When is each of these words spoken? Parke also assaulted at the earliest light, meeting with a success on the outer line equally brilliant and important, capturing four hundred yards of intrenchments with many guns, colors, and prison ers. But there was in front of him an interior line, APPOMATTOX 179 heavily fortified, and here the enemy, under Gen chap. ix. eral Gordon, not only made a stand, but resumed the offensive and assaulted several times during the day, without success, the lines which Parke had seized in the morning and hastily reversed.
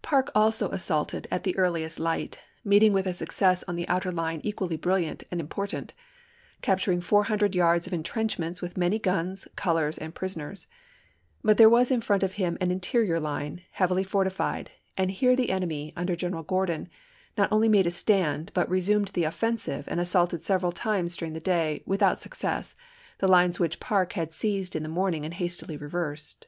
Parke 0.00 0.30
also 0.34 0.70
assaulted 0.70 1.28
at 1.30 1.42
the 1.44 1.54
earliest 1.58 2.00
light, 2.00 2.40
meeting 2.64 2.94
with 2.94 3.06
a 3.06 3.12
success 3.12 3.62
on 3.68 3.76
the 3.76 3.86
outer 3.86 4.10
line 4.10 4.40
equally 4.42 4.78
brilliant 4.78 5.24
and 5.30 5.42
important, 5.42 5.92
capturing 6.62 7.02
four 7.02 7.24
hundred 7.24 7.54
yards 7.54 7.86
of 7.86 7.92
intrenchments 7.92 8.62
with 8.62 8.78
many 8.78 8.98
guns, 8.98 9.46
colors, 9.56 9.98
and 9.98 10.14
prison 10.14 10.40
ers. 10.40 10.68
But 11.44 11.58
there 11.58 11.68
was 11.68 11.90
in 11.90 12.00
front 12.00 12.22
of 12.22 12.32
him 12.40 12.56
an 12.62 12.70
interior 12.70 13.20
line, 13.20 13.60
APPOMATTOX 13.74 13.90
179 13.90 13.90
heavily 13.90 14.04
fortified, 14.04 14.70
and 14.96 15.10
here 15.10 15.36
the 15.36 15.50
enemy, 15.50 15.92
under 15.94 16.16
Gen 16.16 16.30
chap. 16.30 16.38
ix. 16.40 16.40
eral 16.40 16.46
Gordon, 16.46 16.88
not 17.36 17.52
only 17.52 17.68
made 17.68 17.86
a 17.86 17.90
stand, 17.90 18.50
but 18.54 18.70
resumed 18.70 19.08
the 19.08 19.24
offensive 19.24 19.84
and 19.88 20.00
assaulted 20.00 20.42
several 20.42 20.72
times 20.72 21.14
during 21.14 21.34
the 21.34 21.40
day, 21.40 21.82
without 21.84 22.22
success, 22.22 22.74
the 23.18 23.28
lines 23.28 23.60
which 23.60 23.78
Parke 23.80 24.14
had 24.14 24.32
seized 24.32 24.74
in 24.74 24.82
the 24.82 24.88
morning 24.88 25.26
and 25.26 25.34
hastily 25.34 25.76
reversed. 25.76 26.46